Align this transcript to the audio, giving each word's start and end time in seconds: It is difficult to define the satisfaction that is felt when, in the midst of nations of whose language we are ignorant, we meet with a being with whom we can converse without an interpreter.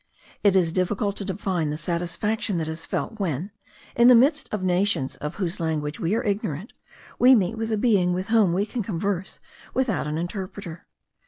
It 0.43 0.55
is 0.55 0.71
difficult 0.71 1.15
to 1.17 1.25
define 1.25 1.69
the 1.69 1.77
satisfaction 1.77 2.57
that 2.57 2.67
is 2.67 2.87
felt 2.87 3.19
when, 3.19 3.51
in 3.95 4.07
the 4.07 4.15
midst 4.15 4.51
of 4.51 4.63
nations 4.63 5.15
of 5.17 5.35
whose 5.35 5.59
language 5.59 5.99
we 5.99 6.15
are 6.15 6.23
ignorant, 6.23 6.73
we 7.19 7.35
meet 7.35 7.55
with 7.55 7.71
a 7.71 7.77
being 7.77 8.11
with 8.11 8.29
whom 8.29 8.51
we 8.51 8.65
can 8.65 8.81
converse 8.81 9.39
without 9.75 10.07
an 10.07 10.17
interpreter. 10.17 10.87